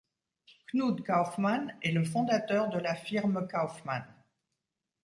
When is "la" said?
2.79-2.95